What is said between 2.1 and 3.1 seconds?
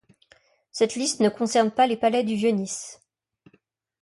du Vieux-Nice.